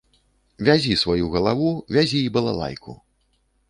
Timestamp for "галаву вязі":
1.37-2.25